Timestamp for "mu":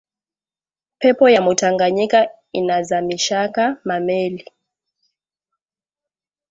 1.45-1.53